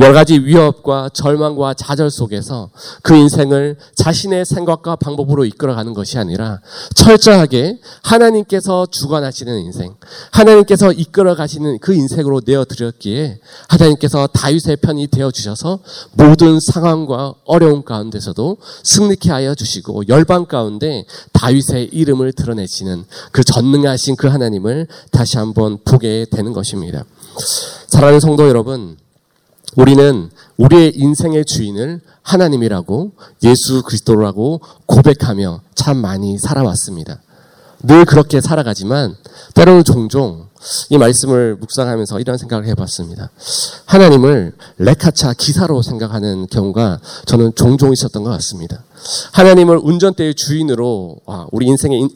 여러 0.00 0.12
가지 0.12 0.38
위협과 0.38 1.10
절망과 1.12 1.74
좌절 1.74 2.10
속에서 2.10 2.70
그 3.02 3.14
인생을 3.14 3.76
자신의 3.94 4.44
생각과 4.44 4.96
방법으로 4.96 5.44
이끌어가는 5.44 5.94
것이 5.94 6.18
아니라 6.18 6.60
철저하게 6.94 7.78
하나님께서 8.02 8.86
주관하시는 8.86 9.58
인생, 9.60 9.94
하나님께서 10.30 10.92
이끌어가시는 10.92 11.78
그 11.80 11.94
인생으로 11.94 12.42
내어드렸기에 12.44 13.38
하나님께서 13.68 14.26
다윗의 14.28 14.76
편이 14.76 15.08
되어주셔서 15.08 15.80
모든 16.12 16.58
상황과 16.60 17.34
어려움 17.44 17.82
가운데서도 17.82 18.58
승리케 18.82 19.30
하여 19.30 19.54
주시고 19.54 20.08
열방 20.08 20.46
가운데 20.46 21.04
다윗의 21.32 21.90
이름을 21.92 22.32
드러내시는 22.32 23.04
그 23.30 23.44
전능하신 23.44 24.16
그 24.16 24.26
하나님을 24.28 24.86
다시 25.10 25.38
한번 25.38 25.78
보게 25.84 26.26
되는 26.30 26.52
것입니다. 26.52 27.04
사랑하는 27.86 28.20
성도 28.20 28.48
여러분, 28.48 28.96
우리는 29.76 30.30
우리의 30.58 30.92
인생의 30.96 31.44
주인을 31.44 32.00
하나님이라고 32.22 33.12
예수 33.42 33.82
그리스도라고 33.82 34.60
고백하며 34.86 35.60
참 35.74 35.96
많이 35.96 36.38
살아왔습니다. 36.38 37.20
늘 37.84 38.04
그렇게 38.04 38.40
살아가지만 38.40 39.16
때로는 39.54 39.84
종종 39.84 40.46
이 40.90 40.98
말씀을 40.98 41.56
묵상하면서 41.56 42.20
이런 42.20 42.38
생각을 42.38 42.66
해봤습니다. 42.66 43.30
하나님을 43.86 44.52
레카차 44.78 45.32
기사로 45.32 45.82
생각하는 45.82 46.46
경우가 46.46 47.00
저는 47.26 47.52
종종 47.56 47.92
있었던 47.92 48.22
것 48.22 48.30
같습니다. 48.30 48.84
하나님을 49.32 49.80
운전대의 49.82 50.34
주인으로 50.36 51.16
우리 51.50 51.66
인생의 51.66 52.08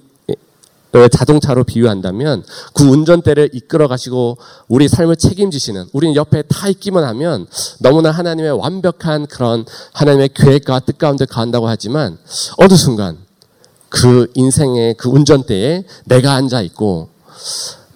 자동차로 1.11 1.65
비유한다면 1.65 2.43
그 2.73 2.85
운전대를 2.85 3.51
이끌어 3.53 3.89
가시고 3.89 4.39
우리 4.69 4.89
삶을 4.89 5.17
책임지시는 5.17 5.87
우리는 5.93 6.15
옆에 6.17 6.43
타 6.43 6.69
있기만 6.69 7.05
하면 7.05 7.47
너무나 7.81 8.11
하나님의 8.11 8.53
완벽한 8.53 9.27
그런 9.27 9.65
하나님의 9.93 10.31
계획과 10.35 10.81
뜻 10.81 10.99
가운데 10.99 11.27
간다고 11.27 11.69
하지만 11.69 12.19
어느 12.57 12.75
순간 12.75 13.19
그 13.89 14.31
인생의 14.35 14.95
그 14.95 15.09
운전대에 15.09 15.85
내가 16.07 16.33
앉아 16.35 16.63
있고 16.63 17.09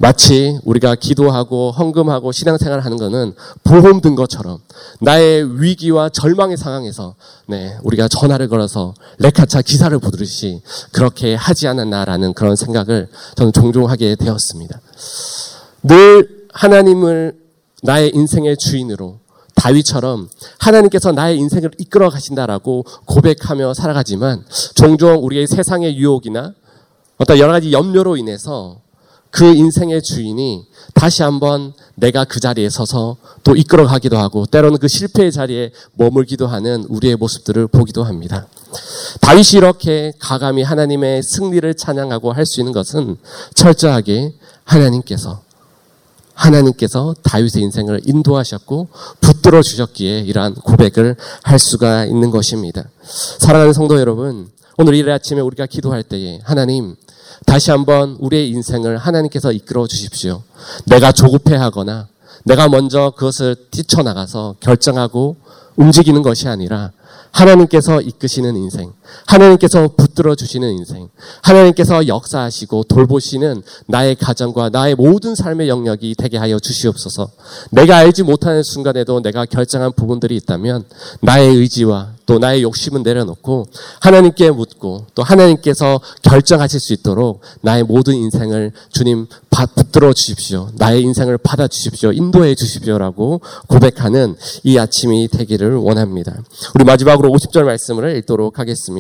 마치 0.03 0.59
우리가 0.65 0.95
기도하고 0.95 1.73
헌금하고 1.73 2.33
신앙생활 2.33 2.81
하는 2.81 2.97
것은 2.97 3.35
보험 3.63 4.01
든 4.01 4.15
것처럼 4.15 4.59
나의 4.99 5.61
위기와 5.61 6.09
절망의 6.09 6.57
상황에서 6.57 7.17
네, 7.47 7.77
우리가 7.83 8.09
전화를 8.09 8.49
걸어서 8.49 8.95
레카차 9.19 9.61
기사를 9.61 9.97
보듯이 9.99 10.63
그렇게 10.93 11.35
하지 11.35 11.69
않았나라는 11.69 12.33
그런 12.33 12.57
생각을 12.57 13.09
저는 13.37 13.53
종종 13.53 13.91
하게 13.91 14.15
되었습니다. 14.15 14.81
늘 15.83 16.47
하나님을 16.55 17.39
나의 17.83 18.13
인생의 18.15 18.57
주인으로 18.57 19.19
다윗처럼 19.55 20.31
하나님께서 20.61 21.13
나의 21.13 21.37
인생을 21.37 21.73
이끌어 21.77 22.09
가신다라고 22.09 22.87
고백하며 23.05 23.75
살아가지만 23.75 24.47
종종 24.75 25.23
우리의 25.23 25.47
세상의 25.47 25.99
유혹이나 25.99 26.55
어떤 27.19 27.39
여러 27.39 27.53
가지 27.53 27.71
염려로 27.71 28.17
인해서 28.17 28.79
그 29.31 29.45
인생의 29.55 30.03
주인이 30.03 30.67
다시 30.95 31.23
한번 31.23 31.73
내가 31.95 32.25
그 32.25 32.41
자리에 32.41 32.69
서서 32.69 33.17
또 33.45 33.55
이끌어 33.55 33.87
가기도 33.87 34.19
하고 34.19 34.47
때로는 34.47 34.79
그 34.79 34.89
실패의 34.89 35.31
자리에 35.33 35.71
머물기도 35.95 36.47
하는 36.47 36.85
우리의 36.89 37.17
모습들을 37.17 37.69
보기도 37.69 38.03
합니다. 38.05 38.47
다윗이 39.21 39.59
이렇게 39.59 40.13
가감히 40.19 40.63
하나님의 40.63 41.23
승리를 41.23 41.75
찬양하고 41.75 42.33
할 42.33 42.47
수 42.47 42.61
있는 42.61 42.73
것은 42.73 43.17
철저하게 43.55 44.35
하나님께서 44.65 45.43
하나님께서 46.35 47.15
다윗의 47.23 47.63
인생을 47.63 48.01
인도하셨고 48.07 48.89
붙들어 49.21 49.63
주셨기에 49.63 50.21
이러한 50.21 50.55
고백을 50.55 51.17
할 51.43 51.59
수가 51.59 52.07
있는 52.07 52.31
것입니다. 52.31 52.89
사랑하는 53.39 53.73
성도 53.73 54.01
여러분, 54.01 54.49
오늘 54.79 54.95
이 54.95 55.11
아침에 55.11 55.41
우리가 55.41 55.67
기도할 55.67 56.03
때에 56.03 56.41
하나님 56.43 56.97
다시 57.51 57.73
한번 57.73 58.17
우리의 58.21 58.49
인생을 58.51 58.97
하나님께서 58.97 59.51
이끌어 59.51 59.89
주십시오. 59.89 60.45
내가 60.87 61.11
조급해 61.11 61.57
하거나 61.57 62.07
내가 62.45 62.69
먼저 62.69 63.13
그것을 63.17 63.57
뛰쳐나가서 63.73 64.55
결정하고 64.61 65.35
움직이는 65.75 66.23
것이 66.23 66.47
아니라 66.47 66.93
하나님께서 67.33 68.03
이끄시는 68.03 68.55
인생, 68.55 68.93
하나님께서 69.27 69.89
붙들어 69.97 70.35
주시는 70.35 70.71
인생, 70.71 71.09
하나님께서 71.43 72.07
역사하시고 72.07 72.85
돌보시는 72.85 73.63
나의 73.87 74.15
가정과 74.17 74.71
나의 74.71 74.95
모든 74.95 75.35
삶의 75.35 75.69
영역이 75.69 76.15
되게 76.17 76.37
하여 76.39 76.59
주시옵소서. 76.59 77.31
내가 77.71 77.97
알지 77.97 78.23
못하는 78.23 78.63
순간에도 78.63 79.21
내가 79.21 79.45
결정한 79.45 79.93
부분들이 79.93 80.37
있다면 80.37 80.85
나의 81.21 81.57
의지와 81.57 82.13
또 82.27 82.39
나의 82.39 82.63
욕심은 82.63 83.03
내려놓고 83.03 83.67
하나님께 83.99 84.53
묻고 84.53 85.07
또 85.17 85.23
하나님께서 85.25 86.01
결정하실 86.23 86.79
수 86.79 86.93
있도록 86.93 87.41
나의 87.61 87.83
모든 87.83 88.15
인생을 88.15 88.71
주님 88.93 89.27
붙들어 89.75 90.13
주십시오. 90.13 90.71
나의 90.75 91.03
인생을 91.03 91.39
받아 91.39 91.67
주십시오. 91.67 92.13
인도해 92.13 92.55
주십시오라고 92.55 93.41
고백하는 93.67 94.37
이 94.63 94.79
아침이 94.79 95.29
되기를 95.29 95.75
원합니다. 95.77 96.43
우리 96.75 96.85
마지막으로 96.85 97.31
50절 97.31 97.65
말씀을 97.65 98.17
읽도록 98.19 98.59
하겠습니다. 98.59 99.00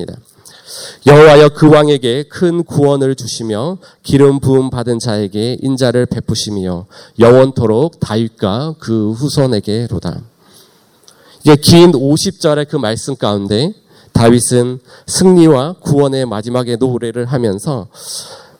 여호와여 1.06 1.50
그 1.50 1.68
왕에게 1.68 2.24
큰 2.24 2.62
구원을 2.62 3.14
주시며 3.14 3.78
기름 4.02 4.38
부음 4.38 4.70
받은 4.70 4.98
자에게 4.98 5.58
인자를 5.62 6.06
베푸시며 6.06 6.86
영원토록 7.18 8.00
다윗과 8.00 8.76
그 8.78 9.12
후손에게로다. 9.12 10.20
이제 11.40 11.56
긴 11.56 11.92
50절의 11.92 12.68
그 12.68 12.76
말씀 12.76 13.16
가운데 13.16 13.72
다윗은 14.12 14.80
승리와 15.06 15.76
구원의 15.80 16.26
마지막에 16.26 16.76
노래를 16.76 17.24
하면서 17.26 17.88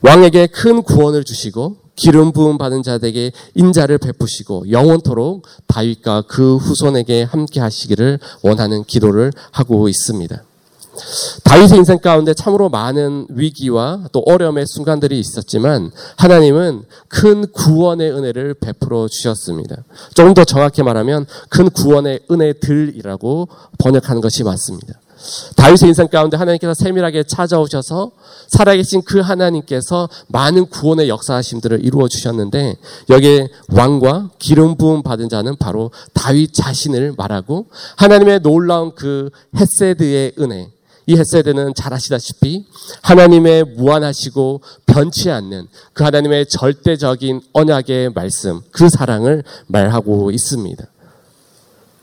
왕에게 0.01 0.47
큰 0.47 0.83
구원을 0.83 1.25
주시고 1.25 1.77
기름 1.95 2.33
부음 2.33 2.57
받은 2.57 2.83
자들에게 2.83 3.33
인자를 3.55 3.99
베푸시고 3.99 4.71
영원토록 4.71 5.43
다윗과 5.67 6.23
그 6.23 6.57
후손에게 6.57 7.25
함께 7.25 7.61
하시기를 7.61 8.19
원하는 8.43 8.85
기도를 8.85 9.33
하고 9.53 9.87
있습니다. 9.89 10.43
다윗의 11.45 11.79
인생 11.79 11.99
가운데 11.99 12.35
참으로 12.35 12.69
많은 12.69 13.27
위기와 13.31 14.05
또 14.13 14.23
어려움의 14.27 14.67
순간들이 14.67 15.19
있었지만 15.19 15.91
하나님은 16.17 16.85
큰 17.09 17.51
구원의 17.53 18.13
은혜를 18.13 18.55
베풀어 18.55 19.09
주셨습니다. 19.09 19.77
조금 20.15 20.35
더 20.35 20.45
정확히 20.45 20.83
말하면 20.83 21.27
큰 21.49 21.71
구원의 21.71 22.21
은혜들이라고 22.31 23.49
번역하는 23.79 24.21
것이 24.21 24.45
맞습니다. 24.45 24.95
다윗의 25.57 25.89
인생 25.89 26.09
가운데 26.09 26.37
하나님께서 26.37 26.73
세밀하게 26.75 27.25
찾아오셔서 27.25 28.13
살아계신 28.49 29.03
그 29.03 29.21
하나님께서 29.21 30.09
많은 30.29 30.67
구원의 30.67 31.09
역사하심들을 31.09 31.85
이루어 31.85 32.09
주셨는데 32.09 32.77
여기에 33.11 33.49
왕과 33.69 34.31
기름 34.39 34.77
부음 34.77 35.03
받은 35.03 35.29
자는 35.29 35.57
바로 35.57 35.91
다윗 36.15 36.55
자신을 36.55 37.15
말하고 37.17 37.67
하나님의 37.97 38.41
놀라운 38.41 38.95
그 38.95 39.31
헤세드의 39.57 40.33
은혜 40.39 40.71
이 41.11 41.17
헤세드는 41.17 41.75
잘 41.75 41.93
아시다시피 41.93 42.67
하나님의 43.03 43.65
무한하시고 43.65 44.61
변치 44.87 45.29
않는 45.29 45.67
그 45.93 46.05
하나님의 46.05 46.47
절대적인 46.47 47.41
언약의 47.53 48.13
말씀, 48.15 48.61
그 48.71 48.89
사랑을 48.89 49.43
말하고 49.67 50.31
있습니다. 50.31 50.85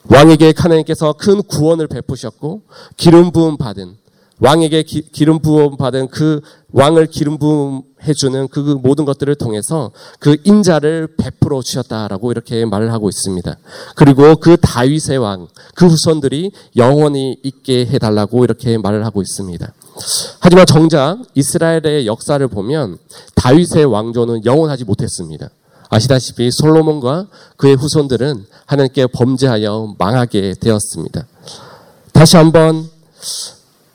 왕에게 0.09 0.53
하나님께서 0.57 1.13
큰 1.13 1.41
구원을 1.41 1.87
베푸셨고 1.87 2.63
기름 2.97 3.31
부음 3.31 3.55
받은 3.55 3.95
왕에게 4.39 4.83
기, 4.83 5.25
름 5.25 5.39
부음 5.39 5.77
받은 5.77 6.09
그 6.09 6.41
왕을 6.71 7.07
기름 7.07 7.39
부음 7.39 7.81
해주는 8.03 8.49
그 8.49 8.59
모든 8.59 9.03
것들을 9.05 9.33
통해서 9.35 9.91
그 10.19 10.37
인자를 10.43 11.15
베풀어 11.17 11.61
주셨다라고 11.61 12.31
이렇게 12.31 12.65
말을 12.65 12.93
하고 12.93 13.09
있습니다. 13.09 13.57
그리고 13.95 14.35
그 14.35 14.57
다윗의 14.57 15.17
왕, 15.17 15.47
그 15.73 15.87
후손들이 15.87 16.51
영원히 16.75 17.37
있게 17.41 17.87
해달라고 17.87 18.43
이렇게 18.43 18.77
말을 18.77 19.05
하고 19.05 19.21
있습니다. 19.21 19.73
하지만 20.39 20.65
정작 20.67 21.17
이스라엘의 21.33 22.05
역사를 22.05 22.47
보면 22.47 22.99
다윗의 23.35 23.85
왕조는 23.85 24.45
영원하지 24.45 24.83
못했습니다. 24.83 25.49
아시다시피 25.89 26.51
솔로몬과 26.51 27.27
그의 27.55 27.75
후손들은 27.75 28.45
하나님께 28.65 29.07
범죄하여 29.07 29.95
망하게 29.97 30.53
되었습니다. 30.59 31.25
다시 32.13 32.37
한번 32.37 32.87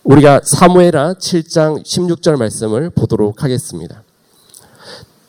우리가 0.05 0.41
사무에라 0.43 1.15
7장 1.15 1.85
16절 1.85 2.37
말씀을 2.37 2.91
보도록 2.91 3.45
하겠습니다. 3.45 4.03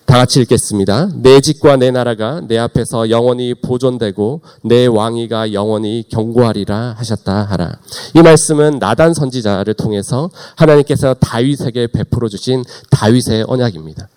다 0.05 0.17
같이 0.17 0.41
읽겠습니다. 0.41 1.09
내 1.15 1.41
집과 1.41 1.77
내 1.77 1.91
나라가 1.91 2.41
내 2.41 2.57
앞에서 2.57 3.09
영원히 3.09 3.53
보존되고 3.53 4.41
내 4.63 4.85
왕위가 4.87 5.53
영원히 5.53 6.03
경고하리라 6.09 6.95
하셨다 6.97 7.43
하라. 7.43 7.79
이 8.15 8.21
말씀은 8.21 8.79
나단 8.79 9.13
선지자를 9.13 9.75
통해서 9.75 10.29
하나님께서 10.55 11.13
다윗에게 11.15 11.87
베풀어 11.87 12.27
주신 12.27 12.63
다윗의 12.89 13.45
언약입니다. 13.47 14.09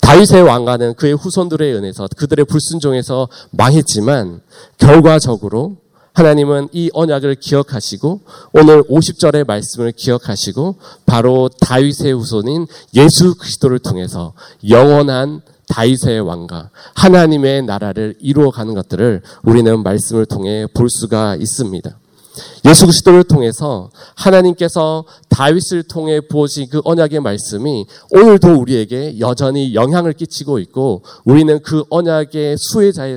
다윗의 0.00 0.42
왕가는 0.42 0.94
그의 0.94 1.14
후손들에 1.14 1.66
의해서 1.66 2.08
그들의 2.16 2.44
불순종에서 2.44 3.28
망했지만 3.50 4.40
결과적으로 4.78 5.76
하나님은 6.20 6.68
이 6.72 6.90
언약을 6.92 7.36
기억하시고 7.36 8.20
오늘 8.52 8.82
50절의 8.82 9.46
말씀을 9.46 9.92
기억하시고 9.92 10.76
바로 11.06 11.48
다윗의 11.60 12.12
후손인 12.12 12.66
예수 12.94 13.34
그리스도를 13.36 13.78
통해서 13.78 14.34
영원한 14.68 15.40
다윗의 15.68 16.20
왕가 16.20 16.68
하나님의 16.94 17.62
나라를 17.62 18.16
이루어가는 18.20 18.74
것들을 18.74 19.22
우리는 19.44 19.82
말씀을 19.82 20.26
통해 20.26 20.66
볼 20.74 20.90
수가 20.90 21.36
있습니다. 21.36 21.98
예수 22.66 22.84
그리스도를 22.84 23.24
통해서 23.24 23.90
하나님께서 24.14 25.06
다윗을 25.30 25.84
통해 25.84 26.20
부어진 26.20 26.68
그 26.68 26.82
언약의 26.84 27.20
말씀이 27.20 27.86
오늘도 28.10 28.60
우리에게 28.60 29.18
여전히 29.20 29.74
영향을 29.74 30.12
끼치고 30.12 30.58
있고 30.58 31.02
우리는 31.24 31.60
그 31.62 31.84
언약의 31.88 32.56
수혜자의 32.58 33.16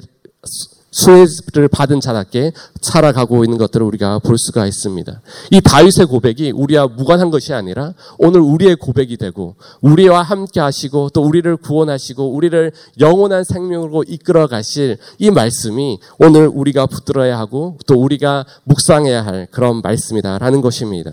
수혜를 0.93 1.67
받은 1.69 1.99
자답게 1.99 2.53
살아가고 2.81 3.43
있는 3.43 3.57
것들을 3.57 3.85
우리가 3.85 4.19
볼 4.19 4.37
수가 4.37 4.67
있습니다. 4.67 5.21
이 5.51 5.59
다윗의 5.59 6.05
고백이 6.05 6.51
우리와 6.51 6.87
무관한 6.87 7.31
것이 7.31 7.53
아니라 7.53 7.93
오늘 8.19 8.41
우리의 8.41 8.75
고백이 8.75 9.17
되고 9.17 9.55
우리와 9.81 10.21
함께 10.21 10.59
하시고 10.59 11.09
또 11.09 11.23
우리를 11.23 11.57
구원하시고 11.57 12.33
우리를 12.33 12.71
영원한 12.99 13.43
생명으로 13.43 14.03
이끌어 14.07 14.47
가실 14.47 14.97
이 15.17 15.31
말씀이 15.31 15.99
오늘 16.19 16.47
우리가 16.47 16.85
붙들어야 16.85 17.37
하고 17.39 17.77
또 17.87 17.95
우리가 17.95 18.45
묵상해야 18.65 19.25
할 19.25 19.47
그런 19.49 19.81
말씀이다라는 19.81 20.61
것입니다. 20.61 21.11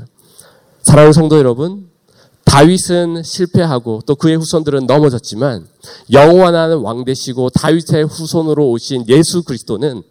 사랑하는 0.82 1.12
성도 1.12 1.38
여러분, 1.38 1.89
다윗은 2.44 3.22
실패하고 3.22 4.03
또 4.07 4.16
그의 4.16 4.37
후손들은 4.37 4.87
넘어졌지만 4.87 5.66
영원한 6.11 6.79
왕 6.79 7.05
되시고 7.05 7.50
다윗의 7.50 8.05
후손으로 8.05 8.70
오신 8.70 9.07
예수 9.09 9.42
그리스도는 9.44 10.03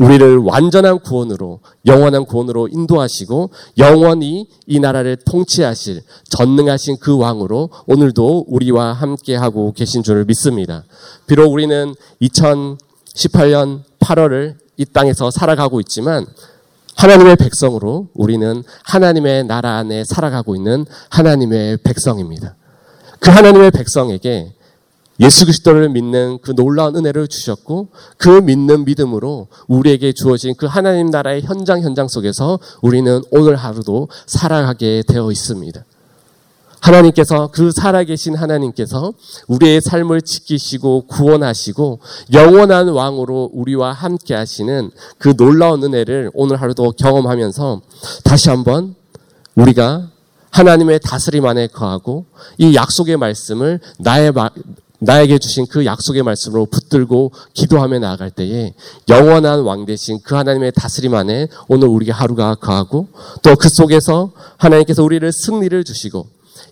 우리를 0.00 0.38
완전한 0.38 0.98
구원으로 0.98 1.60
영원한 1.86 2.24
구원으로 2.24 2.68
인도하시고 2.68 3.50
영원히 3.78 4.48
이 4.66 4.80
나라를 4.80 5.16
통치하실 5.24 6.02
전능하신 6.30 6.96
그 6.98 7.16
왕으로 7.16 7.70
오늘도 7.86 8.46
우리와 8.48 8.92
함께 8.92 9.36
하고 9.36 9.72
계신 9.72 10.02
줄을 10.02 10.24
믿습니다. 10.24 10.84
비록 11.26 11.52
우리는 11.52 11.94
2018년 12.22 13.82
8월을 14.00 14.56
이 14.76 14.84
땅에서 14.84 15.30
살아가고 15.30 15.78
있지만 15.80 16.26
하나님의 16.96 17.36
백성으로 17.36 18.08
우리는 18.14 18.62
하나님의 18.84 19.44
나라 19.44 19.76
안에 19.78 20.04
살아가고 20.04 20.54
있는 20.56 20.86
하나님의 21.10 21.78
백성입니다. 21.78 22.56
그 23.20 23.30
하나님의 23.30 23.70
백성에게 23.70 24.54
예수 25.20 25.44
그리스도를 25.44 25.90
믿는 25.90 26.38
그 26.42 26.54
놀라운 26.54 26.96
은혜를 26.96 27.28
주셨고 27.28 27.88
그 28.16 28.28
믿는 28.28 28.84
믿음으로 28.84 29.46
우리에게 29.68 30.12
주어진 30.12 30.54
그 30.56 30.66
하나님 30.66 31.10
나라의 31.10 31.42
현장 31.42 31.80
현장 31.82 32.08
속에서 32.08 32.58
우리는 32.82 33.22
오늘 33.30 33.56
하루도 33.56 34.08
살아가게 34.26 35.04
되어 35.06 35.30
있습니다. 35.30 35.84
하나님께서 36.84 37.48
그 37.50 37.72
살아계신 37.72 38.34
하나님께서 38.34 39.14
우리의 39.48 39.80
삶을 39.80 40.20
지키시고 40.20 41.06
구원하시고 41.06 42.00
영원한 42.32 42.88
왕으로 42.88 43.50
우리와 43.54 43.92
함께 43.92 44.34
하시는 44.34 44.90
그 45.18 45.34
놀라운 45.34 45.82
은혜를 45.82 46.30
오늘 46.34 46.60
하루도 46.60 46.92
경험하면서 46.92 47.80
다시 48.22 48.50
한번 48.50 48.94
우리가 49.54 50.10
하나님의 50.50 51.00
다스림 51.00 51.46
안에 51.46 51.68
거하고 51.68 52.26
이 52.58 52.74
약속의 52.74 53.16
말씀을 53.16 53.80
나의 53.98 54.32
나에게 55.00 55.38
주신 55.38 55.66
그 55.66 55.84
약속의 55.84 56.22
말씀으로 56.22 56.66
붙들고 56.66 57.32
기도하며 57.54 57.98
나아갈 57.98 58.30
때에 58.30 58.74
영원한 59.08 59.62
왕 59.62 59.84
대신 59.84 60.20
그 60.22 60.34
하나님의 60.34 60.72
다스림 60.72 61.14
안에 61.14 61.48
오늘 61.68 61.88
우리의 61.88 62.12
하루가 62.12 62.54
거하고 62.54 63.08
또 63.42 63.54
그 63.56 63.68
속에서 63.68 64.32
하나님께서 64.56 65.02
우리를 65.02 65.30
승리를 65.32 65.84
주시고 65.84 66.26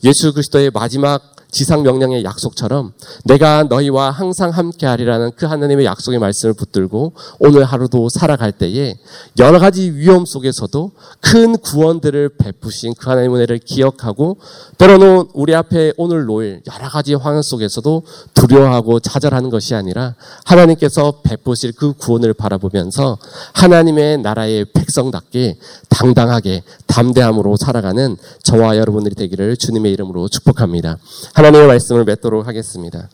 예수 0.05 0.33
그리스도의 0.33 0.71
마지막 0.71 1.32
지상 1.53 1.83
명령의 1.83 2.25
약속처럼 2.25 2.93
내가 3.25 3.65
너희와 3.65 4.11
항상 4.11 4.51
함께 4.51 4.87
하리라는 4.87 5.33
그 5.37 5.45
하나님의 5.45 5.85
약속의 5.85 6.19
말씀을 6.19 6.55
붙들고 6.55 7.13
오늘 7.41 7.65
하루도 7.65 8.09
살아갈 8.09 8.53
때에 8.53 8.97
여러 9.39 9.59
가지 9.59 9.91
위험 9.91 10.25
속에서도 10.25 10.93
큰 11.21 11.59
구원들을 11.59 12.31
베푸신 12.39 12.95
그 12.99 13.11
하나님의 13.11 13.37
은혜를 13.37 13.59
기억하고 13.59 14.39
때로는 14.79 15.29
우리 15.35 15.55
앞에 15.55 15.93
오늘 15.99 16.25
놓일 16.25 16.63
여러 16.73 16.89
가지 16.89 17.13
황혼 17.13 17.43
속에서도 17.43 18.03
두려워하고 18.33 19.01
좌절하는 19.01 19.51
것이 19.51 19.75
아니라 19.75 20.15
하나님께서 20.47 21.21
베푸실 21.23 21.73
그 21.73 21.93
구원을 21.93 22.33
바라보면서 22.33 23.19
하나님의 23.53 24.19
나라의 24.19 24.65
백성답게 24.73 25.59
당당하게 25.91 26.63
담대함으로 26.87 27.57
살아가는 27.57 28.17
저와 28.43 28.79
여러분들이 28.79 29.15
되기를 29.15 29.59
주님의 29.59 29.93
이름으로 29.93 30.29
축복합니다. 30.29 30.97
하나님의 31.43 31.67
말씀을 31.67 32.05
맺도록 32.05 32.47
하겠습니다. 32.47 33.09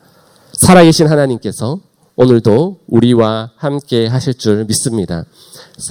살아계신 0.53 1.07
하나님께서 1.07 1.81
오늘도 2.15 2.81
우리와 2.87 3.53
함께 3.57 4.07
하실 4.07 4.35
줄 4.35 4.67
믿습니다. 4.67 5.25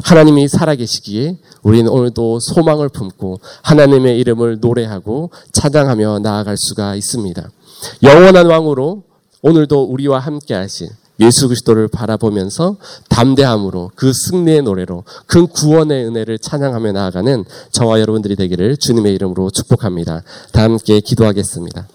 하나님이 0.04 0.48
살아계시기에 0.48 1.38
우리는 1.64 1.90
오늘도 1.90 2.40
소망을 2.40 2.90
품고 2.90 3.40
하나님의 3.64 4.20
이름을 4.20 4.60
노래하고 4.62 5.32
찬양하며 5.52 6.20
나아갈 6.20 6.58
수가 6.60 6.94
있습니다. 6.94 7.50
영원한 8.04 8.46
왕으로 8.46 9.04
오늘도 9.42 9.86
우리와 9.86 10.20
함께 10.20 10.54
하실 10.54 10.90
예수 11.20 11.48
그리스도를 11.48 11.88
바라보면서 11.88 12.76
담대함으로 13.10 13.94
그 13.96 14.12
승리의 14.14 14.62
노래로 14.62 15.06
큰 15.26 15.48
구원의 15.48 16.06
은혜를 16.06 16.38
찬양하며 16.38 16.92
나아가는 16.92 17.46
저와 17.72 18.00
여러분들이 18.00 18.36
되기를 18.36 18.78
주님의 18.78 19.16
이름으로 19.16 19.50
축복합니다. 19.50 20.22
다 20.52 20.62
함께 20.62 21.00
기도하겠습니다. 21.00 21.88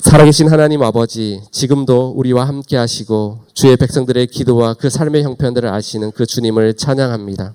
살아계신 0.00 0.48
하나님 0.48 0.82
아버지, 0.82 1.42
지금도 1.50 2.12
우리와 2.16 2.46
함께 2.46 2.76
하시고 2.76 3.40
주의 3.52 3.76
백성들의 3.76 4.28
기도와 4.28 4.74
그 4.74 4.90
삶의 4.90 5.24
형편들을 5.24 5.68
아시는 5.68 6.12
그 6.12 6.24
주님을 6.24 6.74
찬양합니다. 6.74 7.54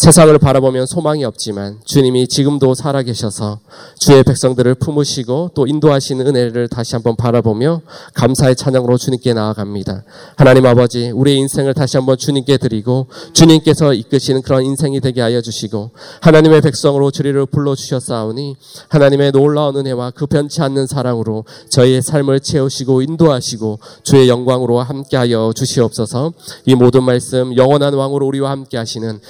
세상을 0.00 0.38
바라보면 0.38 0.86
소망이 0.86 1.26
없지만 1.26 1.78
주님이 1.84 2.26
지금도 2.26 2.72
살아계셔서 2.72 3.60
주의 3.98 4.24
백성들을 4.24 4.76
품으시고 4.76 5.50
또 5.54 5.66
인도하시는 5.66 6.26
은혜를 6.26 6.68
다시 6.68 6.94
한번 6.94 7.16
바라보며 7.16 7.82
감사의 8.14 8.56
찬양으로 8.56 8.96
주님께 8.96 9.34
나아갑니다. 9.34 10.04
하나님 10.38 10.64
아버지, 10.64 11.10
우리의 11.10 11.36
인생을 11.40 11.74
다시 11.74 11.98
한번 11.98 12.16
주님께 12.16 12.56
드리고 12.56 13.08
주님께서 13.34 13.92
이끄시는 13.92 14.40
그런 14.40 14.64
인생이 14.64 15.00
되게 15.00 15.20
하여 15.20 15.42
주시고 15.42 15.90
하나님의 16.22 16.62
백성으로 16.62 17.10
주리를 17.10 17.44
불러주셨사오니 17.44 18.56
하나님의 18.88 19.32
놀라운 19.32 19.76
은혜와 19.76 20.12
그 20.12 20.26
변치 20.26 20.62
않는 20.62 20.86
사랑으로 20.86 21.44
저희의 21.68 22.00
삶을 22.00 22.40
채우시고 22.40 23.02
인도하시고 23.02 23.78
주의 24.02 24.30
영광으로 24.30 24.80
함께하여 24.80 25.52
주시옵소서 25.54 26.32
이 26.64 26.74
모든 26.74 27.04
말씀 27.04 27.54
영원한 27.54 27.92
왕으로 27.92 28.26
우리와 28.28 28.50
함께 28.50 28.78
하시는 28.78 29.20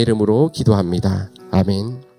이름으로 0.00 0.50
기도합니다. 0.52 1.30
아멘. 1.50 2.09